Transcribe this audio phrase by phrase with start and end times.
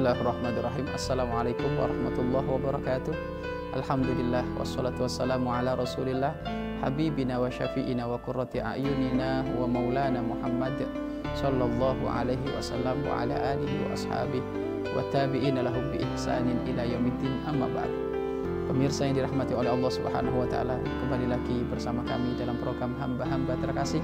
[0.00, 0.86] Bismillahirrahmanirrahim.
[0.96, 3.12] Assalamualaikum warahmatullahi wabarakatuh.
[3.76, 6.40] Alhamdulillah wassalatu wassalamu ala Rasulillah
[6.80, 10.88] habibina wa syafi'ina wa qurrati a'yunina wa maulana Muhammad
[11.36, 14.48] sallallahu alaihi wasallam wa ala alihi wa ashabihi
[14.88, 17.92] wa tabi'ina lahum bi ihsanin ila yaumiddin amma ba'd.
[18.72, 23.52] Pemirsa yang dirahmati oleh Allah Subhanahu wa taala, kembali lagi bersama kami dalam program hamba-hamba
[23.60, 24.00] terkasih.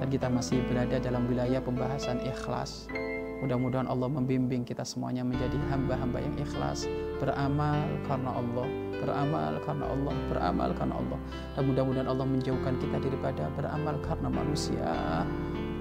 [0.00, 2.88] Dan kita masih berada dalam wilayah pembahasan ikhlas
[3.38, 6.90] Mudah-mudahan Allah membimbing kita semuanya menjadi hamba-hamba yang ikhlas,
[7.22, 8.66] beramal karena Allah,
[8.98, 11.18] beramal karena Allah, beramal karena Allah.
[11.54, 15.22] Dan mudah-mudahan Allah menjauhkan kita daripada beramal karena manusia.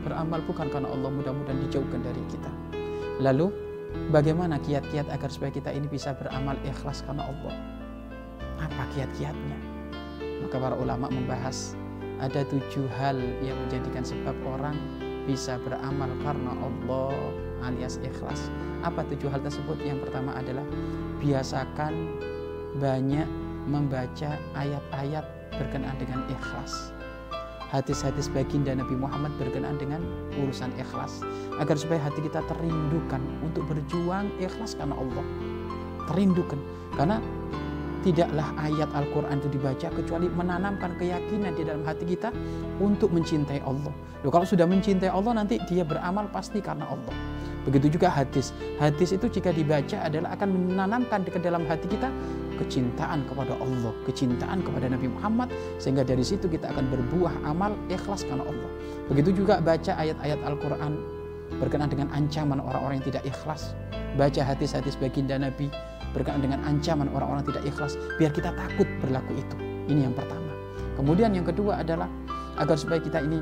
[0.05, 2.51] Beramal bukan karena Allah, mudah-mudahan dijauhkan dari kita.
[3.25, 3.49] Lalu,
[4.13, 7.55] bagaimana kiat-kiat agar supaya kita ini bisa beramal ikhlas karena Allah?
[8.61, 9.57] Apa kiat-kiatnya?
[10.45, 11.73] Maka para ulama membahas
[12.21, 14.77] ada tujuh hal yang menjadikan sebab orang
[15.25, 17.13] bisa beramal karena Allah
[17.63, 18.49] alias ikhlas.
[18.85, 19.77] Apa tujuh hal tersebut?
[19.81, 20.65] Yang pertama adalah
[21.21, 21.93] biasakan
[22.77, 23.25] banyak
[23.67, 25.25] membaca ayat-ayat
[25.57, 26.93] berkenaan dengan ikhlas.
[27.67, 29.99] Hadis-hadis baginda Nabi Muhammad berkenaan dengan
[30.39, 31.19] urusan ikhlas.
[31.59, 35.25] Agar supaya hati kita terindukan untuk berjuang ikhlas karena Allah.
[36.07, 36.55] Terindukan.
[36.95, 37.19] Karena
[38.07, 42.31] tidaklah ayat Al-Quran itu dibaca kecuali menanamkan keyakinan di dalam hati kita
[42.79, 43.91] untuk mencintai Allah.
[44.23, 47.11] Loh, kalau sudah mencintai Allah nanti dia beramal pasti karena Allah.
[47.67, 48.55] Begitu juga hadis.
[48.79, 52.07] Hadis itu jika dibaca adalah akan menanamkan di dalam hati kita
[52.57, 58.23] kecintaan kepada Allah, kecintaan kepada Nabi Muhammad sehingga dari situ kita akan berbuah amal ikhlas
[58.23, 58.71] karena Allah.
[59.11, 60.95] Begitu juga baca ayat-ayat Al-Qur'an
[61.59, 63.75] berkenaan dengan ancaman orang-orang yang tidak ikhlas.
[64.15, 65.69] Baca hadis-hadis baginda Nabi
[66.17, 69.55] berkenaan dengan ancaman orang-orang tidak ikhlas biar kita takut berlaku itu
[69.91, 70.51] ini yang pertama
[70.97, 72.07] kemudian yang kedua adalah
[72.57, 73.37] agar supaya kita ini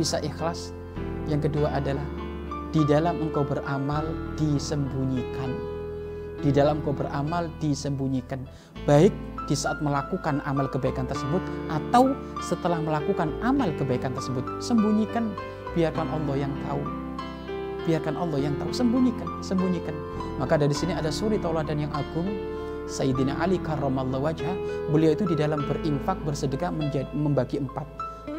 [0.00, 0.72] bisa ikhlas
[1.28, 2.04] yang kedua adalah
[2.74, 4.02] di dalam engkau beramal
[4.34, 5.46] disembunyikan.
[6.42, 8.42] Di dalam engkau beramal disembunyikan.
[8.82, 9.14] Baik
[9.46, 11.38] di saat melakukan amal kebaikan tersebut
[11.70, 15.30] atau setelah melakukan amal kebaikan tersebut sembunyikan.
[15.78, 16.82] Biarkan Allah yang tahu.
[17.86, 18.74] Biarkan Allah yang tahu.
[18.74, 19.94] Sembunyikan sembunyikan.
[20.42, 22.26] Maka dari sini ada suri tauladan yang agung.
[22.90, 24.52] Sayyidina Ali karramallahu wajah
[24.92, 27.86] beliau itu di dalam berinfak bersedekah menjadi, membagi empat.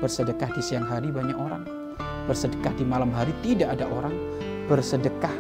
[0.03, 1.84] Bersedekah di siang hari banyak orang
[2.25, 4.13] bersedekah di malam hari tidak ada orang
[4.69, 5.34] bersedekah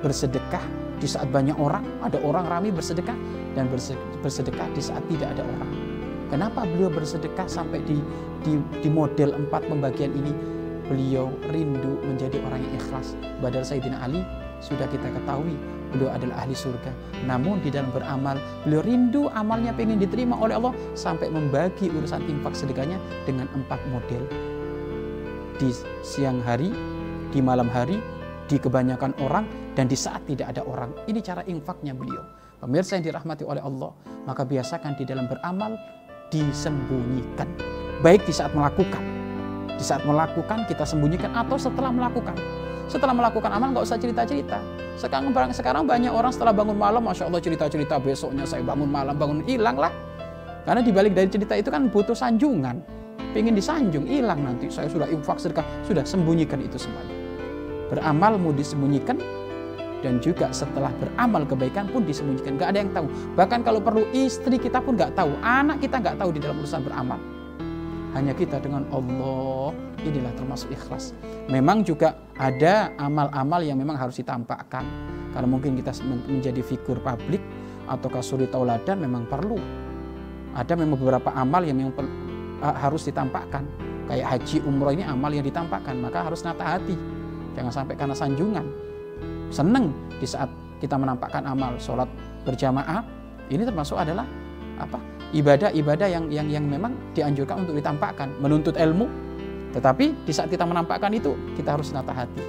[0.00, 0.64] bersedekah
[1.00, 3.16] di saat banyak orang ada orang ramai bersedekah
[3.56, 3.68] dan
[4.20, 5.70] bersedekah di saat tidak ada orang
[6.28, 8.00] kenapa beliau bersedekah sampai di
[8.44, 10.32] di, di model empat pembagian ini
[10.90, 13.14] beliau rindu menjadi orang yang ikhlas.
[13.38, 14.26] Badal Sayyidina Ali
[14.58, 15.54] sudah kita ketahui
[15.94, 16.90] beliau adalah ahli surga.
[17.30, 22.58] Namun di dalam beramal, beliau rindu amalnya pengen diterima oleh Allah sampai membagi urusan infak
[22.58, 24.49] sedekahnya dengan empat model.
[25.60, 25.68] Di
[26.00, 26.72] siang hari,
[27.28, 28.00] di malam hari,
[28.48, 29.44] di kebanyakan orang,
[29.76, 30.88] dan di saat tidak ada orang.
[31.04, 32.24] Ini cara infaknya beliau.
[32.64, 33.92] Pemirsa yang dirahmati oleh Allah,
[34.24, 35.76] maka biasakan di dalam beramal
[36.32, 37.44] disembunyikan.
[38.00, 39.04] Baik di saat melakukan,
[39.76, 42.40] di saat melakukan kita sembunyikan atau setelah melakukan.
[42.88, 44.64] Setelah melakukan amal nggak usah cerita-cerita.
[44.96, 49.44] Sekarang sekarang banyak orang setelah bangun malam, masya Allah cerita-cerita besoknya saya bangun malam bangun
[49.44, 49.92] hilang lah.
[50.64, 52.99] Karena dibalik dari cerita itu kan butuh sanjungan.
[53.30, 54.66] Pengen disanjung, hilang nanti.
[54.70, 57.14] Saya sudah infak sedekah, sudah sembunyikan itu semuanya.
[57.90, 59.18] Beramal mau disembunyikan
[60.00, 62.58] dan juga setelah beramal kebaikan pun disembunyikan.
[62.58, 63.06] Gak ada yang tahu.
[63.38, 66.82] Bahkan kalau perlu istri kita pun gak tahu, anak kita gak tahu di dalam urusan
[66.82, 67.20] beramal
[68.14, 69.70] hanya kita dengan Allah
[70.02, 71.14] inilah termasuk ikhlas.
[71.46, 74.82] Memang juga ada amal-amal yang memang harus ditampakkan.
[75.30, 75.94] Karena mungkin kita
[76.26, 77.38] menjadi figur publik
[77.86, 79.58] atau kasuri tauladan memang perlu.
[80.58, 81.94] Ada memang beberapa amal yang memang
[82.60, 83.64] harus ditampakkan.
[84.10, 86.98] Kayak haji umroh ini amal yang ditampakkan, maka harus nata hati.
[87.54, 88.66] Jangan sampai karena sanjungan.
[89.50, 92.06] Seneng di saat kita menampakkan amal sholat
[92.46, 93.02] berjamaah,
[93.50, 94.26] ini termasuk adalah
[94.80, 94.98] apa
[95.30, 99.06] ibadah-ibadah yang yang yang memang dianjurkan untuk ditampakkan, menuntut ilmu.
[99.70, 102.42] Tetapi di saat kita menampakkan itu, kita harus nata hati.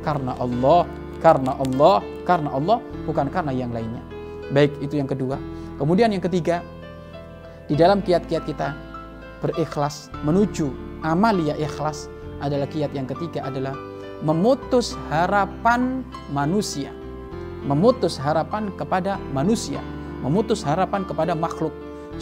[0.00, 0.88] Karena Allah,
[1.20, 4.00] karena Allah, karena Allah, bukan karena yang lainnya.
[4.48, 5.36] Baik, itu yang kedua.
[5.76, 6.64] Kemudian yang ketiga,
[7.68, 8.68] di dalam kiat-kiat kita
[9.44, 10.72] berikhlas menuju
[11.04, 12.08] amalia ikhlas
[12.40, 13.76] adalah kiat yang ketiga adalah
[14.24, 16.00] memutus harapan
[16.32, 16.88] manusia.
[17.64, 19.80] Memutus harapan kepada manusia,
[20.20, 21.72] memutus harapan kepada makhluk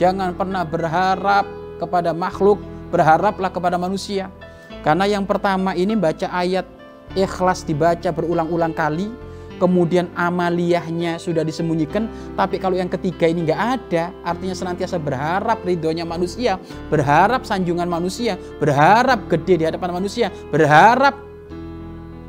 [0.00, 1.44] Jangan pernah berharap
[1.76, 4.32] kepada makhluk, berharaplah kepada manusia.
[4.80, 6.64] Karena yang pertama ini baca ayat
[7.12, 9.12] ikhlas dibaca berulang-ulang kali,
[9.62, 16.02] kemudian amaliyahnya sudah disembunyikan, tapi kalau yang ketiga ini nggak ada, artinya senantiasa berharap ridhonya
[16.02, 16.58] manusia,
[16.90, 21.14] berharap sanjungan manusia, berharap gede di hadapan manusia, berharap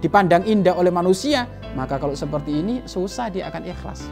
[0.05, 4.05] dipandang indah oleh manusia, Maka kalau seperti ini susah dia akan ikhlas.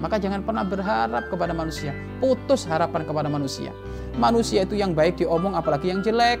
[0.00, 1.92] Maka jangan pernah berharap kepada manusia.
[2.22, 3.74] Putus harapan kepada manusia.
[4.16, 6.40] Manusia itu yang baik diomong apalagi yang jelek.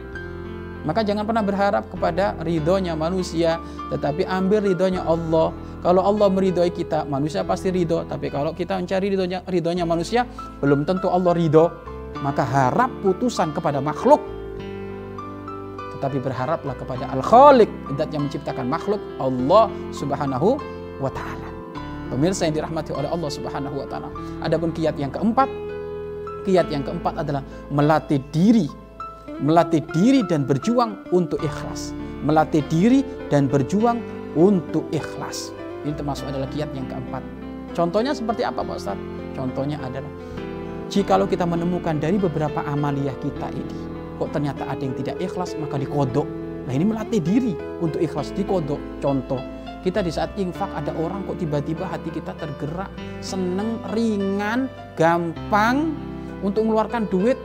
[0.80, 3.60] Maka jangan pernah berharap kepada ridhonya manusia,
[3.92, 5.52] tetapi ambil ridhonya Allah.
[5.80, 8.04] Kalau Allah meridhoi kita, manusia pasti ridho.
[8.04, 10.28] Tapi kalau kita mencari ridhonya, ridhonya manusia,
[10.60, 11.72] belum tentu Allah ridho.
[12.20, 14.20] Maka harap putusan kepada makhluk.
[15.96, 20.60] Tetapi berharaplah kepada Al-Khaliq, dat yang menciptakan makhluk, Allah subhanahu
[21.00, 21.48] wa ta'ala.
[22.12, 24.08] Pemirsa yang dirahmati oleh Allah subhanahu wa ta'ala.
[24.44, 25.48] Adapun kiat yang keempat,
[26.44, 28.68] kiat yang keempat adalah melatih diri
[29.40, 31.96] melatih diri dan berjuang untuk ikhlas.
[32.22, 33.00] Melatih diri
[33.32, 34.04] dan berjuang
[34.36, 35.59] untuk ikhlas.
[35.84, 37.22] Ini termasuk adalah kiat yang keempat.
[37.72, 38.98] Contohnya seperti apa Pak Ustaz?
[39.32, 40.10] Contohnya adalah
[40.90, 43.76] jikalau kita menemukan dari beberapa amaliyah kita ini,
[44.18, 46.26] kok ternyata ada yang tidak ikhlas, maka dikodok.
[46.66, 48.82] Nah ini melatih diri untuk ikhlas, dikodok.
[48.98, 49.40] Contoh,
[49.86, 52.90] kita di saat infak ada orang kok tiba-tiba hati kita tergerak,
[53.22, 54.68] seneng, ringan,
[54.98, 55.94] gampang
[56.44, 57.38] untuk mengeluarkan duit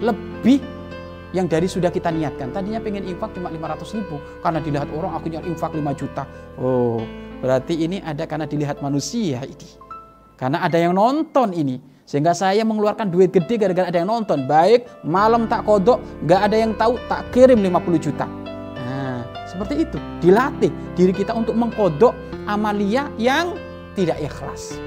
[0.00, 0.62] lebih
[1.34, 2.54] yang dari sudah kita niatkan.
[2.54, 6.24] Tadinya pengen infak cuma 500 ribu, karena dilihat orang akhirnya infak 5 juta.
[6.56, 7.02] Oh,
[7.40, 9.68] berarti ini ada karena dilihat manusia ini.
[10.36, 11.80] Karena ada yang nonton ini.
[12.06, 14.46] Sehingga saya mengeluarkan duit gede gara-gara ada yang nonton.
[14.46, 15.98] Baik, malam tak kodok,
[16.28, 18.30] gak ada yang tahu, tak kirim 50 juta.
[18.78, 19.98] Nah, seperti itu.
[20.22, 22.14] Dilatih diri kita untuk mengkodok
[22.46, 23.58] amalia yang
[23.98, 24.78] tidak ikhlas.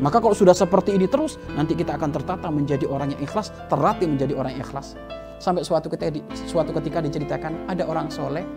[0.00, 4.08] Maka kalau sudah seperti ini terus, nanti kita akan tertata menjadi orang yang ikhlas, terlatih
[4.08, 4.96] menjadi orang yang ikhlas.
[5.36, 8.48] Sampai suatu ketika, suatu ketika diceritakan ada orang soleh.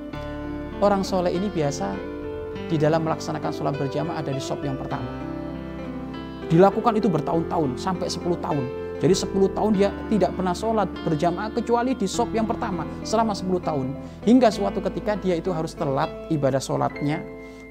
[0.80, 2.13] Orang soleh ini biasa
[2.68, 5.08] di dalam melaksanakan sholat berjamaah ada di sop yang pertama.
[6.52, 8.66] Dilakukan itu bertahun-tahun, sampai 10 tahun.
[9.04, 13.60] Jadi 10 tahun dia tidak pernah sholat berjamaah kecuali di sop yang pertama selama 10
[13.60, 13.88] tahun.
[14.24, 17.20] Hingga suatu ketika dia itu harus telat ibadah sholatnya,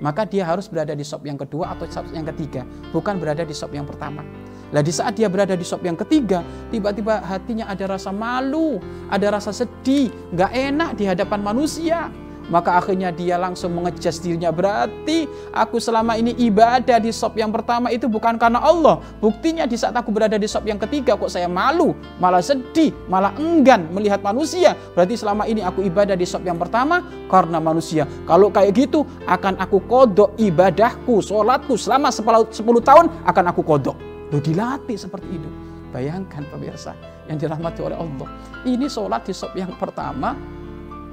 [0.03, 3.55] maka dia harus berada di sop yang kedua atau sop yang ketiga, bukan berada di
[3.55, 4.27] sop yang pertama.
[4.73, 6.43] Lah di saat dia berada di sop yang ketiga,
[6.73, 8.81] tiba-tiba hatinya ada rasa malu,
[9.12, 12.09] ada rasa sedih, nggak enak di hadapan manusia.
[12.50, 14.50] Maka akhirnya dia langsung mengejas dirinya.
[14.50, 18.99] Berarti aku selama ini ibadah di sop yang pertama itu bukan karena Allah.
[19.23, 23.31] Buktinya di saat aku berada di sop yang ketiga kok saya malu, malah sedih, malah
[23.39, 24.75] enggan melihat manusia.
[24.97, 28.09] Berarti selama ini aku ibadah di sop yang pertama karena manusia.
[28.27, 33.97] Kalau kayak gitu akan aku kodok ibadahku, sholatku selama 10 tahun akan aku kodok.
[34.33, 35.49] Loh dilatih seperti itu.
[35.93, 36.97] Bayangkan pemirsa
[37.29, 38.29] yang dirahmati oleh Allah.
[38.65, 40.33] Ini sholat di sop yang pertama,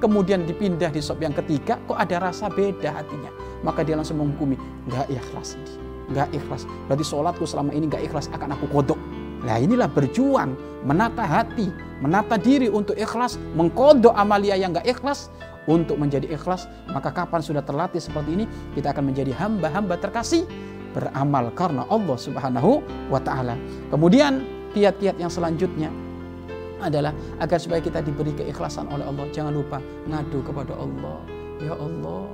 [0.00, 3.30] kemudian dipindah di sop yang ketiga, kok ada rasa beda hatinya.
[3.60, 4.56] Maka dia langsung menghukumi,
[4.88, 5.72] nggak ikhlas ini.
[6.10, 6.64] Nggak ikhlas.
[6.88, 8.98] Berarti sholatku selama ini nggak ikhlas, akan aku kodok.
[9.44, 11.68] Nah inilah berjuang, menata hati,
[12.00, 15.28] menata diri untuk ikhlas, mengkodok amalia yang nggak ikhlas,
[15.68, 20.48] untuk menjadi ikhlas, maka kapan sudah terlatih seperti ini, kita akan menjadi hamba-hamba terkasih
[20.90, 22.82] beramal karena Allah Subhanahu
[23.12, 23.54] wa taala.
[23.92, 24.42] Kemudian
[24.74, 25.92] kiat-kiat yang selanjutnya
[26.80, 29.28] adalah agar supaya kita diberi keikhlasan oleh Allah.
[29.30, 29.78] Jangan lupa
[30.08, 31.20] ngadu kepada Allah.
[31.60, 32.24] Ya Allah,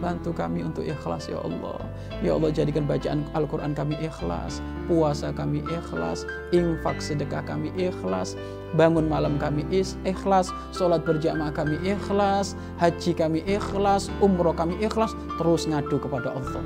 [0.00, 1.76] bantu kami untuk ikhlas ya Allah.
[2.24, 8.34] Ya Allah jadikan bacaan Al-Quran kami ikhlas, puasa kami ikhlas, infak sedekah kami ikhlas,
[8.74, 9.68] bangun malam kami
[10.02, 16.64] ikhlas, sholat berjamaah kami ikhlas, haji kami ikhlas, umroh kami ikhlas, terus ngadu kepada Allah.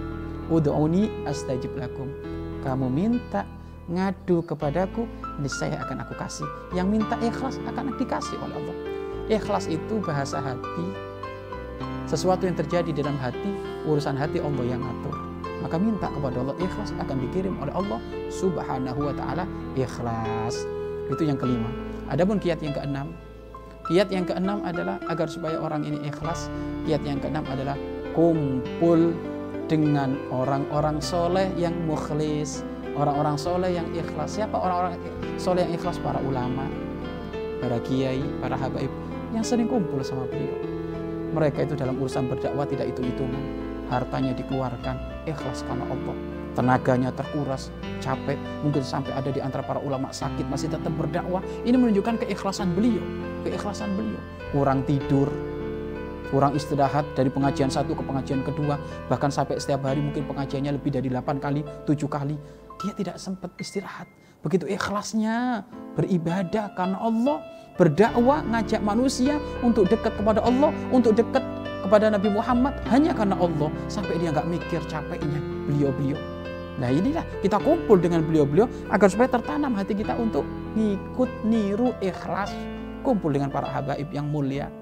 [0.48, 2.08] Udu'uni astajib lakum.
[2.62, 3.44] Kamu minta
[3.88, 5.04] ngadu kepadaku,
[5.48, 6.48] saya akan aku kasih.
[6.72, 8.76] Yang minta ikhlas akan dikasih oleh Allah.
[9.28, 10.86] Ikhlas itu bahasa hati.
[12.04, 13.56] Sesuatu yang terjadi dalam hati,
[13.88, 15.16] urusan hati Allah yang ngatur.
[15.64, 17.96] Maka minta kepada Allah ikhlas akan dikirim oleh Allah
[18.28, 20.68] Subhanahu wa taala ikhlas.
[21.08, 21.72] Itu yang kelima.
[22.12, 23.16] Adapun kiat yang keenam,
[23.88, 26.52] kiat yang keenam adalah agar supaya orang ini ikhlas.
[26.84, 27.80] Kiat yang keenam adalah
[28.12, 29.16] kumpul
[29.64, 32.60] dengan orang-orang soleh yang mukhlis,
[32.94, 34.38] orang-orang soleh yang ikhlas.
[34.38, 34.98] Siapa orang-orang
[35.36, 35.98] soleh yang ikhlas?
[35.98, 36.66] Para ulama,
[37.58, 38.90] para kiai, para habaib
[39.34, 40.58] yang sering kumpul sama beliau.
[41.34, 43.42] Mereka itu dalam urusan berdakwah tidak hitung-hitungan.
[43.90, 46.16] Hartanya dikeluarkan, ikhlas karena Allah.
[46.54, 51.42] Tenaganya terkuras, capek, mungkin sampai ada di antara para ulama sakit masih tetap berdakwah.
[51.66, 53.02] Ini menunjukkan keikhlasan beliau,
[53.42, 54.22] keikhlasan beliau.
[54.54, 55.26] Kurang tidur,
[56.30, 58.78] kurang istirahat dari pengajian satu ke pengajian kedua,
[59.10, 62.38] bahkan sampai setiap hari mungkin pengajiannya lebih dari 8 kali, 7 kali.
[62.82, 64.10] Dia tidak sempat istirahat.
[64.44, 65.64] Begitu ikhlasnya
[65.96, 67.40] beribadah karena Allah,
[67.80, 71.40] berdakwah, ngajak manusia untuk dekat kepada Allah, untuk dekat
[71.84, 76.16] kepada Nabi Muhammad hanya karena Allah sampai dia nggak mikir capeknya beliau-beliau.
[76.80, 80.42] Nah inilah kita kumpul dengan beliau-beliau agar supaya tertanam hati kita untuk
[80.74, 82.50] ngikut niru ikhlas
[83.06, 84.72] kumpul dengan para habaib yang mulia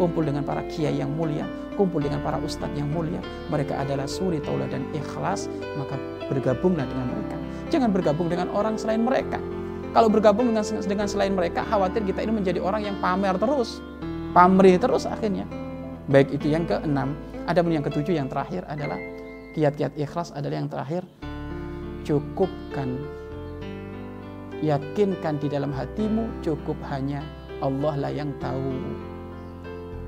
[0.00, 1.44] kumpul dengan para kiai yang mulia,
[1.80, 3.24] kumpul dengan para ustadz yang mulia.
[3.48, 5.48] Mereka adalah suri tauladan ikhlas,
[5.80, 5.96] maka
[6.28, 7.36] bergabunglah dengan mereka.
[7.72, 9.40] Jangan bergabung dengan orang selain mereka.
[9.96, 13.80] Kalau bergabung dengan dengan selain mereka, khawatir kita ini menjadi orang yang pamer terus,
[14.36, 15.48] pamrih terus akhirnya.
[16.12, 17.16] Baik itu yang keenam.
[17.48, 19.00] Ada yang ketujuh yang terakhir adalah
[19.56, 21.02] kiat-kiat ikhlas adalah yang terakhir
[22.06, 23.00] cukupkan
[24.62, 27.24] yakinkan di dalam hatimu cukup hanya
[27.58, 28.70] Allah lah yang tahu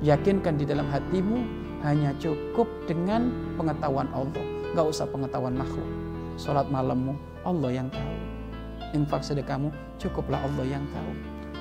[0.06, 4.42] yakinkan di dalam hatimu hanya cukup dengan pengetahuan Allah.
[4.72, 5.86] Gak usah pengetahuan makhluk.
[6.40, 7.12] Sholat malammu
[7.44, 8.14] Allah yang tahu.
[8.96, 11.12] Infak sedekahmu cukuplah Allah yang tahu.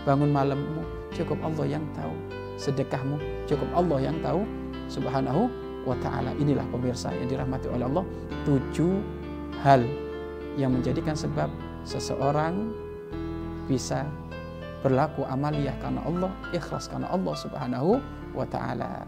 [0.07, 2.13] Bangun malammu cukup Allah yang tahu.
[2.55, 3.17] Sedekahmu
[3.49, 4.41] cukup Allah yang tahu.
[4.87, 5.49] Subhanahu
[5.83, 6.35] wa ta'ala.
[6.37, 8.05] Inilah pemirsa yang dirahmati oleh Allah.
[8.45, 8.93] Tujuh
[9.63, 9.83] hal
[10.59, 11.47] yang menjadikan sebab
[11.87, 12.75] seseorang
[13.65, 14.03] bisa
[14.81, 17.91] berlaku amaliyah karena Allah, ikhlas karena Allah Subhanahu
[18.33, 19.07] wa taala.